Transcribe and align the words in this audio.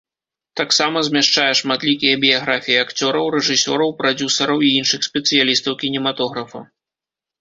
Таксама 0.59 0.97
змяшчае 1.09 1.49
шматлікія 1.59 2.15
біяграфіі 2.23 2.79
акцёраў, 2.85 3.25
рэжысёраў, 3.37 3.89
прадзюсараў 4.03 4.57
і 4.69 4.73
іншых 4.81 5.01
спецыялістаў 5.11 5.81
кінематографа. 5.85 6.59